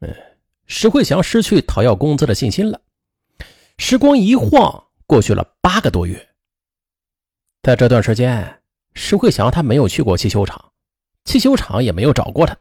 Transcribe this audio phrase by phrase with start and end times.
[0.00, 0.14] 嗯，
[0.66, 2.80] 石慧祥失去讨要工资的信心了。
[3.78, 6.28] 时光一晃过去了八个多月，
[7.62, 8.62] 在这段时间，
[8.94, 10.72] 石慧祥他没有去过汽修厂，
[11.24, 12.56] 汽修厂也没有找过他，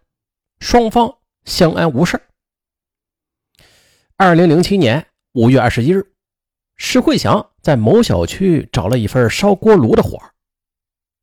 [0.60, 2.21] 双方相安无事。
[4.17, 6.13] 二零零七年五月二十一日，
[6.77, 10.17] 石慧祥在某小区找了一份烧锅炉的活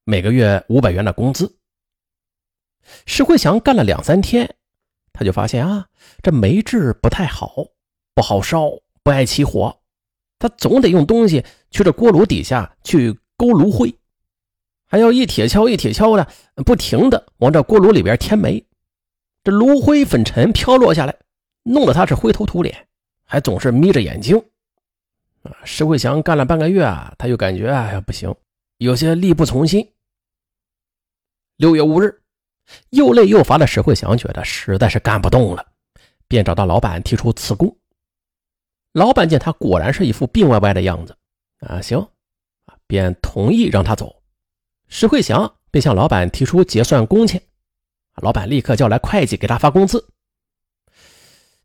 [0.04, 1.58] 每个月五百元的工资。
[3.06, 4.56] 石慧祥干了两三天，
[5.22, 5.86] 他就发现啊，
[6.20, 7.54] 这煤质不太好，
[8.12, 8.68] 不好烧，
[9.04, 9.78] 不爱起火。
[10.36, 13.94] 他总得用东西去这锅炉底下去勾炉灰，
[14.88, 16.26] 还要一铁锹一铁锹的
[16.64, 18.66] 不停的往这锅炉里边添煤。
[19.44, 21.14] 这炉灰粉尘飘落下来，
[21.62, 22.88] 弄得他是灰头土脸，
[23.24, 24.36] 还总是眯着眼睛。
[25.42, 28.34] 啊，石慧祥干了半个月啊，他又感觉哎呀不行，
[28.78, 29.88] 有些力不从心。
[31.58, 32.21] 六月五日，
[32.90, 35.66] 又累又乏的石慧祥觉得实在是干不动了，
[36.28, 37.76] 便找到老板提出辞工。
[38.92, 41.16] 老板见他果然是一副病歪歪的样子，
[41.60, 41.98] 啊，行，
[42.66, 44.22] 啊，便同意让他走。
[44.88, 47.40] 石慧祥便向老板提出结算工钱，
[48.16, 50.06] 老板立刻叫来会计给他发工资。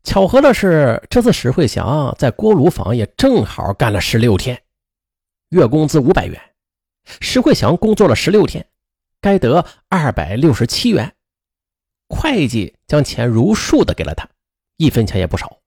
[0.04, 4.62] 巧合的是，这次石慧祥在锅炉房也正好干了十六天，
[5.50, 6.40] 月工资五百元。
[7.20, 8.66] 石慧祥工作了十六天，
[9.20, 11.14] 该得二百六十七元。
[12.08, 14.28] 会计将钱如数的给了他，
[14.76, 15.60] 一分钱也不少。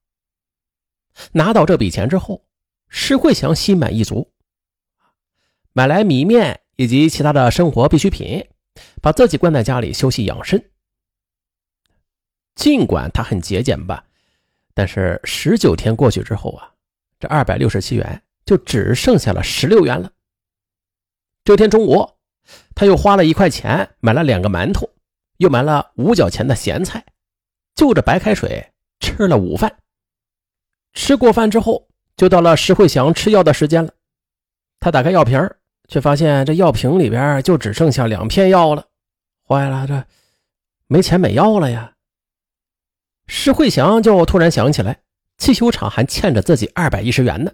[1.33, 2.43] 拿到这笔钱之后，
[2.87, 4.31] 石慧祥心满意足，
[5.73, 8.47] 买来米面以及其他的生活必需品，
[9.01, 10.63] 把自己关在家里休息养生。
[12.55, 14.05] 尽管他很节俭吧，
[14.73, 16.73] 但是十九天过去之后啊，
[17.19, 20.11] 这二百六十七元就只剩下了十六元了。
[21.43, 22.09] 这天中午，
[22.75, 24.89] 他又花了一块钱买了两个馒头，
[25.37, 27.05] 又买了五角钱的咸菜，
[27.75, 29.77] 就着白开水吃了午饭。
[30.93, 33.93] 吃过饭之后，就到了石慧祥吃药的时间了。
[34.79, 35.39] 他打开药瓶，
[35.87, 38.87] 却发现这药瓶里边就只剩下两片药了。
[39.47, 40.03] 坏了，这
[40.87, 41.93] 没钱买药了呀！
[43.27, 45.01] 石慧祥就突然想起来，
[45.37, 47.51] 汽修厂还欠着自己二百一十元呢。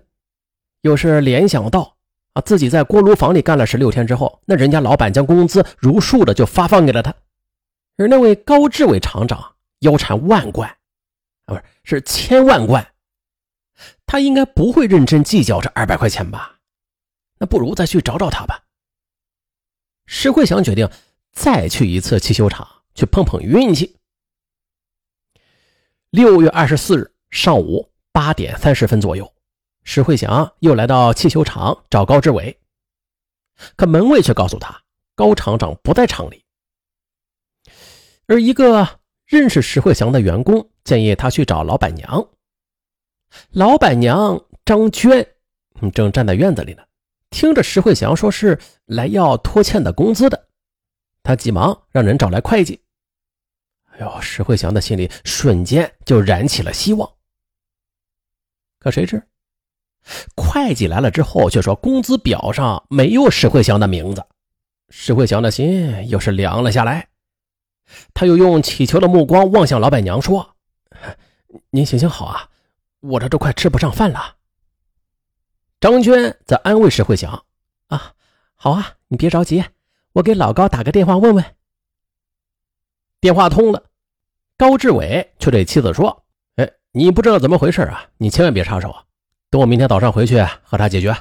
[0.82, 1.97] 又是联想到
[2.42, 7.14] 自己在锅炉房里干了十六天之后，那人家老板将工资如数的就发放给了他，
[7.98, 10.70] 而那位高志伟厂长腰缠万贯，
[11.46, 12.86] 啊，不是是千万贯。
[14.06, 16.60] 他应该不会认真计较这二百块钱吧？
[17.40, 18.64] 那不如再去找找他吧。
[20.06, 20.90] 石慧祥决定
[21.32, 23.96] 再去一次汽修厂，去碰碰运气。
[26.10, 29.32] 六月二十四日上午八点三十分左右，
[29.88, 32.60] 石慧祥又来到汽修厂找高志伟，
[33.78, 34.84] 可门卫却告诉他，
[35.16, 36.44] 高厂长不在厂里。
[38.26, 42.28] 而一个认识石慧祥的员工建议他去找老板娘。
[43.52, 45.26] 老板娘张娟
[45.94, 46.84] 正站在院子里呢，
[47.30, 50.50] 听着石慧祥说是来要拖欠的工资的，
[51.24, 52.84] 他急忙让人找来会计。
[53.92, 57.10] 哎呦，石慧祥的心里瞬间就燃起了希望。
[58.80, 59.26] 可谁知，
[60.36, 64.26] 会计来了之后却说工资表上没有石慧祥的名字。
[64.90, 67.10] 石慧祥的心又是凉了下来，
[68.14, 70.56] 他又用乞求的目光望向老板娘说
[71.72, 72.50] ：“您行行好啊。”
[73.00, 74.38] 我这都快吃不上饭了。
[75.80, 77.46] 张娟在安慰石慧祥
[77.88, 78.12] ：“啊，
[78.56, 79.64] 好啊，你别着急，
[80.14, 81.46] 我给老高打个电话问问。”
[83.22, 83.84] 电话通了，
[84.58, 86.26] 高志伟却对妻子说
[86.58, 88.10] ：“哎，你不知道怎么回事啊？
[88.18, 89.04] 你千万别插手啊，
[89.50, 91.16] 等我明天早上回去和他解决。”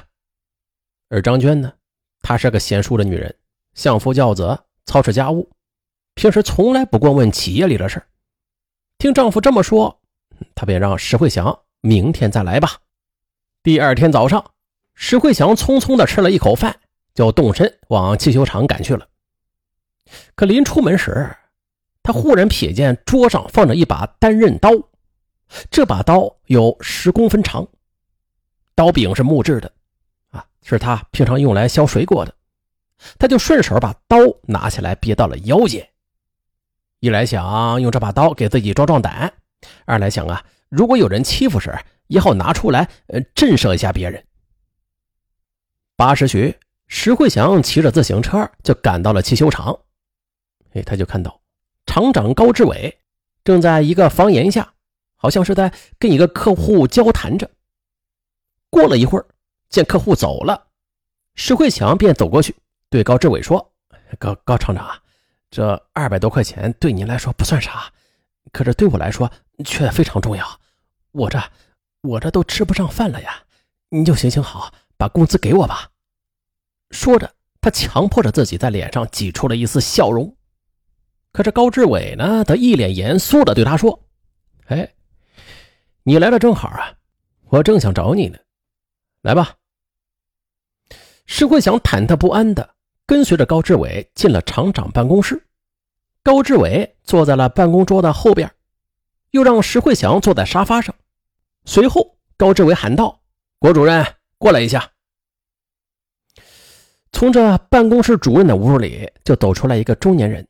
[1.09, 1.73] 而张娟呢，
[2.21, 3.35] 她是个贤淑的女人，
[3.73, 5.49] 相夫教子，操持家务，
[6.15, 8.03] 平时从来不过问企业里的事
[8.97, 10.01] 听丈夫这么说，
[10.55, 11.59] 她便让石慧祥。
[11.81, 12.81] 明天再来吧。
[13.61, 14.51] 第二天早上，
[14.95, 16.79] 石慧祥匆匆的吃了一口饭，
[17.13, 19.07] 就动身往汽修厂赶去了。
[20.35, 21.33] 可临出门时，
[22.01, 24.71] 他忽然瞥见桌上放着一把单刃刀，
[25.69, 27.65] 这把刀有十公分长，
[28.77, 29.73] 刀柄是木质的，
[30.29, 32.35] 啊，是他平常用来削水果的。
[33.17, 35.89] 他就顺手把刀拿起来别到了腰间，
[36.99, 39.33] 一来想用这把刀给自己壮壮胆，
[39.85, 40.45] 二来想啊。
[40.69, 41.75] 如果有人欺负时，
[42.05, 44.23] 也好拿出来，呃，震慑一下别人。
[45.95, 49.75] 八时许，石慧祥骑着自行车就赶到了汽修厂。
[50.73, 51.41] 哎，他就看到
[51.87, 52.99] 厂长高志伟
[53.43, 54.71] 正在一个房檐下，
[55.15, 57.49] 好像是在跟一个客户交谈着。
[58.69, 59.25] 过了一会儿，
[59.69, 60.67] 见客户走了，
[61.35, 62.55] 石慧强便走过去，
[62.89, 63.73] 对高志伟说
[64.19, 65.01] ：“高高厂长，
[65.49, 67.91] 这二百多块钱对您来说不算啥，
[68.51, 69.31] 可是对我来说
[69.63, 70.45] 却非常重要。
[71.11, 71.41] 我这
[72.01, 73.43] 我这都吃不上饭了呀！
[73.89, 75.91] 你就行行好，把工资给我吧。
[76.91, 80.35] 说着，他强迫着自己在脸上挤出了一丝笑容。
[81.31, 84.07] 可是高志伟呢，他一脸严肃的对他说
[84.67, 84.93] ：“哎，
[86.03, 86.93] 你来的正好啊，
[87.49, 88.37] 我正想找你呢。
[89.27, 89.55] 来吧。”
[91.27, 92.73] 石慧祥忐忑不安的
[93.05, 95.45] 跟随着高志伟进了厂长办公室。
[96.23, 98.49] 高志伟坐在了办公桌的后边，
[99.31, 100.95] 又让石慧祥坐在沙发上。
[101.65, 103.21] 随后，高志伟喊道
[103.59, 104.05] ：“郭主任，
[104.37, 104.91] 过来一下。”
[107.11, 110.47] 从这办公室主任的屋里就走出来一个中年人。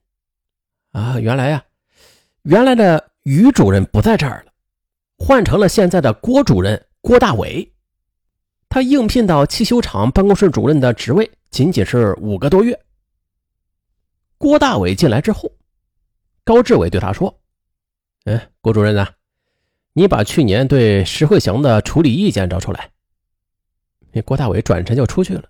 [0.91, 1.63] 啊，原来呀，
[2.43, 4.51] 原来的于主任不在这儿了，
[5.17, 7.71] 换成了现在的郭主任郭大伟。
[8.77, 12.79] 他应聘到汽修厂办公室主任的职位，仅仅是五个多月。
[14.37, 15.51] 郭大伟进来之后，
[16.43, 17.39] 高志伟对他说
[18.25, 19.07] ：“嗯，郭主任呢？
[19.93, 22.91] 你把去年对石慧祥的处理意见找出来。”
[24.13, 25.49] 那郭大伟转身就出去了，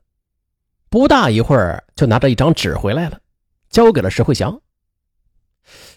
[0.87, 3.19] 不大一会儿就拿着一张纸回来了，
[3.69, 4.61] 交给了石慧祥。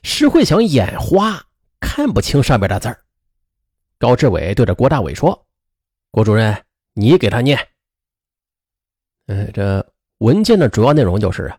[0.02, 1.46] 石慧祥眼花，
[1.78, 3.04] 看不清上面的字儿。
[3.98, 5.46] 高志伟对着郭大伟说
[6.10, 6.60] ：“郭主任。”
[6.94, 7.68] 你给他念。
[9.26, 11.58] 嗯，这文件的主要内容就是啊，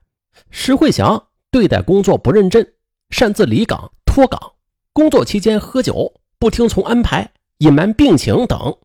[0.50, 2.74] 石慧祥对待工作不认真，
[3.10, 4.54] 擅自离岗脱岗，
[4.94, 8.78] 工作期间喝酒，不听从安排，隐瞒病情等，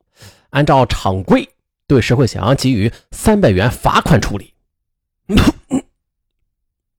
[0.50, 1.48] 按照厂规
[1.86, 4.54] 对石慧祥给予三百元罚款处理。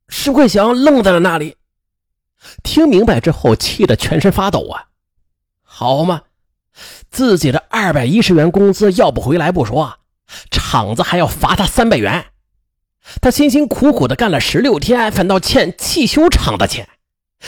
[0.09, 1.55] 石慧祥愣在了那里，
[2.63, 4.89] 听明白之后，气得全身发抖啊！
[5.63, 6.23] 好嘛！
[7.09, 9.99] 自己的二百一十元工资要不回来不说，
[10.51, 12.27] 厂子还要罚他三百元。
[13.21, 16.89] 他辛辛苦苦的干了十六天，反倒欠汽修厂的钱，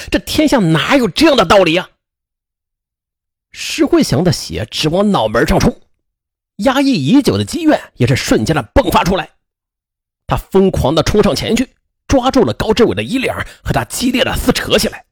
[0.10, 1.90] 这天下哪有这样的道理呀？
[3.52, 5.82] 石慧祥的血直往脑门上冲，
[6.58, 9.32] 压抑已久的积怨也是瞬间的迸发出来。
[10.28, 11.70] 他疯狂的冲上前去，
[12.08, 13.34] 抓住了高志伟的衣领，
[13.64, 15.06] 和他激烈的撕扯起来。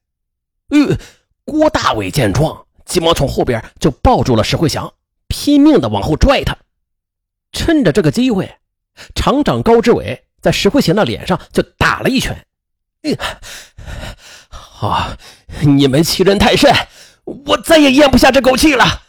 [0.69, 0.97] 呃，
[1.43, 2.66] 郭大伟见状。
[2.87, 4.91] 急忙从后边就抱住了石慧祥，
[5.27, 6.57] 拼命的往后拽他。
[7.51, 8.57] 趁着这个机会，
[9.13, 12.45] 厂长高志伟在石慧祥的脸上就打了一拳。
[14.49, 15.11] 好，
[15.61, 16.73] 你们欺人太甚，
[17.23, 19.03] 我再也咽不下这口气了。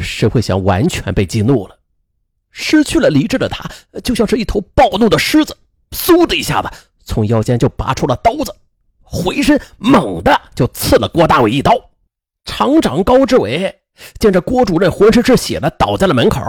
[0.00, 1.78] 石慧祥完全被激怒了，
[2.50, 3.70] 失去了理智的他
[4.02, 5.56] 就像是一头暴怒的狮子，
[5.90, 6.70] 嗖的一下子
[7.04, 8.54] 从腰间就拔出了刀子，
[9.02, 11.72] 回身猛地就刺了郭大伟一刀。
[12.48, 13.82] 厂长高志伟
[14.18, 16.40] 见着郭主任浑身是血的倒在了门口，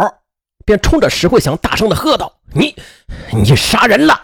[0.65, 2.73] 便冲着石慧祥大声的喝道：“你，
[3.33, 4.17] 你杀人了！”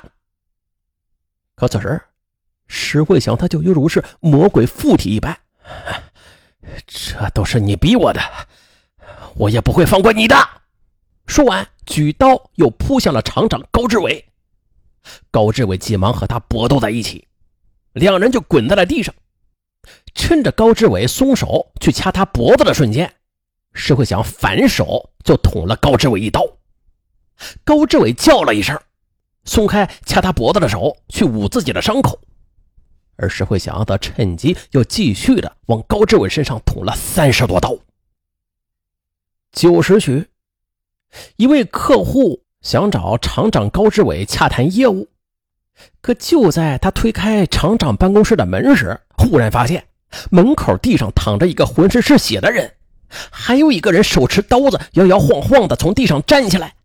[1.54, 2.02] 可此时，
[2.68, 5.38] 石慧祥他就犹如是魔鬼附体一般，
[6.88, 8.22] 这都是你逼我的，
[9.36, 10.36] 我也不会放过你的。
[11.28, 14.26] 说完，举刀又扑向了厂长高志伟。
[15.30, 17.28] 高志伟急忙和他搏斗在一起，
[17.92, 19.14] 两人就滚在了地上。
[20.16, 23.14] 趁着高志伟松手去掐他脖子的瞬间，
[23.74, 26.42] 石慧祥反手就捅了高志伟一刀。
[27.66, 28.80] 高志伟叫了一声，
[29.44, 32.20] 松开掐他脖子的手，去捂自己的伤口。
[33.18, 37.78] 而石慧祥则趁机又继续的往高志伟身上捅了三十多刀。
[39.52, 40.28] 九时许，
[41.36, 45.10] 一位客户想找厂长高志伟洽谈业务，
[46.02, 49.86] 可就在他推开厂长办公室的门时，忽然发现。
[50.32, 52.76] 门口地上躺着一个浑身是血的人，
[53.32, 56.76] 还有一个人手持刀子，摇摇晃晃的从地上站起来。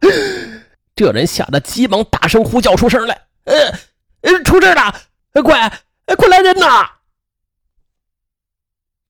[0.94, 3.54] 这人吓得急忙大声呼叫出声来：“呃，
[4.22, 4.94] 呃，出事了！
[5.42, 5.72] 快，
[6.16, 6.90] 快来人呐！”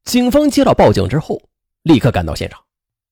[0.05, 1.43] 警方接到报警之后，
[1.83, 2.61] 立刻赶到现场。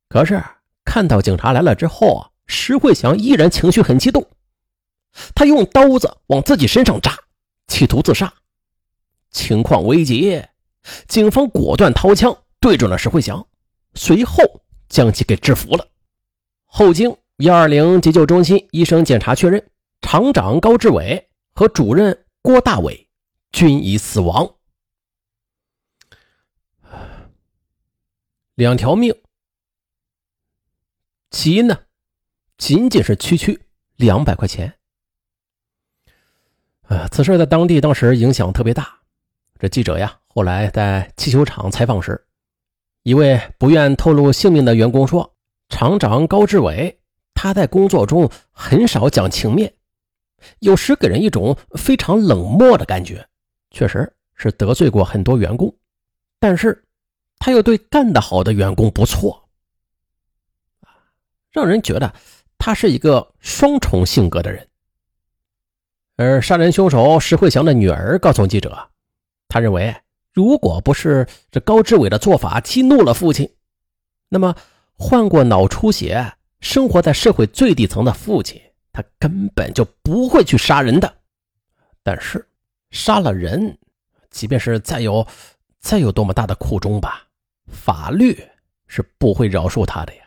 [0.08, 0.42] 可是
[0.84, 4.26] 看到警察来了之后啊，石慧祥依然情绪很激动，
[5.34, 7.18] 他用刀子往自己身上扎，
[7.66, 8.32] 企图自杀。
[9.30, 10.42] 情况危急，
[11.06, 13.46] 警方果断掏枪对准了石慧祥，
[13.94, 14.42] 随后
[14.88, 15.86] 将其给制服了。
[16.64, 19.70] 后经幺二零急救中心医生检查确认，
[20.02, 23.08] 厂长高志伟和主任郭大伟
[23.52, 24.56] 均已死亡。
[28.54, 29.14] 两条命，
[31.30, 31.78] 起因呢，
[32.58, 33.58] 仅仅是区区
[33.96, 34.74] 两百块钱。
[36.82, 38.99] 啊，此事在当地当时影响特别大。
[39.60, 42.24] 这记者呀，后来在汽修厂采访时，
[43.02, 45.34] 一位不愿透露姓名的员工说
[45.68, 46.98] ：“厂长高志伟，
[47.34, 49.74] 他在工作中很少讲情面，
[50.60, 53.28] 有时给人一种非常冷漠的感觉，
[53.70, 55.76] 确实是得罪过很多员工，
[56.38, 56.82] 但是
[57.38, 59.46] 他又对干得好的员工不错，
[61.50, 62.10] 让人觉得
[62.56, 64.66] 他是一个双重性格的人。
[66.16, 68.88] 而杀人凶手石慧祥的女儿告诉记者，
[69.50, 69.94] 他认为，
[70.32, 73.52] 如果不是这高志伟的做法激怒了父亲，
[74.28, 74.54] 那么
[74.94, 81.16] 患过脑出血、生活在社会最底层的父亲，他根本就不会去杀人的。
[82.02, 82.48] 但是，
[82.92, 83.76] 杀了人，
[84.30, 85.26] 即便是再有
[85.80, 87.26] 再有多么大的苦衷吧，
[87.66, 88.48] 法律
[88.86, 90.22] 是不会饶恕他的呀。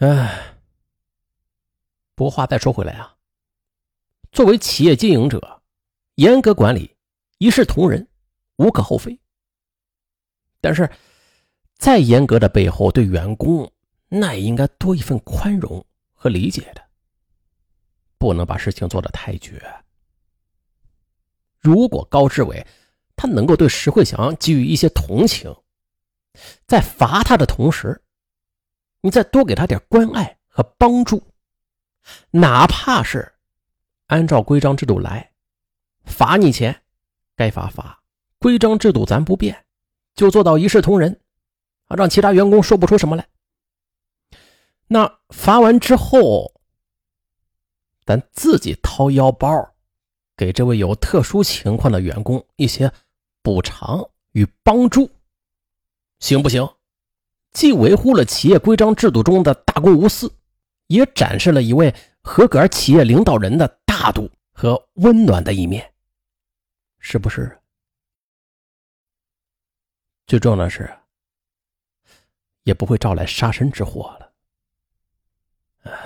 [0.00, 0.54] 哎，
[2.14, 3.14] 不过话再说回来啊，
[4.32, 5.62] 作为企业经营者，
[6.16, 6.96] 严格管理，
[7.38, 8.06] 一视同仁，
[8.56, 9.18] 无可厚非。
[10.60, 10.90] 但是，
[11.76, 13.70] 再严格的背后，对员工
[14.08, 16.82] 那也应该多一份宽容和理解的。
[18.16, 19.60] 不能把事情做得太绝。
[21.58, 22.66] 如果高志伟
[23.16, 25.54] 他能够对石慧祥给予一些同情，
[26.66, 28.02] 在罚他的同时，
[29.02, 31.22] 你再多给他点关爱和帮助，
[32.30, 33.34] 哪怕是
[34.06, 35.33] 按照规章制度来，
[36.04, 36.82] 罚你钱，
[37.36, 38.02] 该罚罚，
[38.38, 39.64] 规章制度咱不变，
[40.14, 41.20] 就做到一视同仁，
[41.86, 43.26] 啊，让其他员工说不出什么来。
[44.86, 46.52] 那罚完之后。
[48.06, 49.48] 咱自己掏腰包，
[50.36, 52.92] 给这位有特殊情况的员工一些
[53.40, 55.10] 补偿与帮助，
[56.18, 56.68] 行不行？
[57.52, 60.30] 既维护了企业规章制度中的大公无私，
[60.88, 65.90] 也展示了一位合格企业领导人的大度和温暖的一面，
[67.06, 67.60] 是不是？
[70.26, 70.90] 最重要的是，
[72.62, 74.32] 也不会招来杀身之祸了。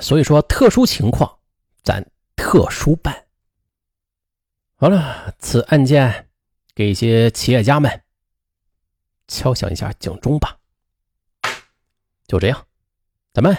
[0.01, 1.39] 所以说，特殊情况。
[1.85, 2.05] 咱
[2.37, 3.29] 特殊办
[4.75, 6.29] 好了，此案件
[6.75, 8.05] 给一些企业家们
[9.29, 10.59] 敲响一下警钟吧。
[12.27, 12.67] 就这样，
[13.33, 13.57] 咱们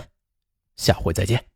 [0.75, 1.48] 下回再见。